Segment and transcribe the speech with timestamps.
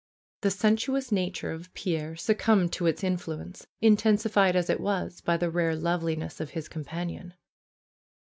[0.41, 5.51] The sensuous nature of Pierre succumbed to its influence, intensified as it was by the
[5.51, 7.35] rare loveliness of his companion.